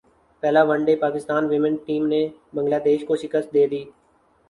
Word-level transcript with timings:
پہلا 0.43 0.61
one 0.69 0.79
day 0.85 0.95
Pakistan 1.03 1.41
women 1.49 1.75
team 1.85 2.03
نے 2.13 2.21
بنگلہ 2.55 2.79
دیش 2.85 3.05
کو 3.07 3.15
شکست 3.23 3.53
دے 3.53 3.65
دی 3.71 3.83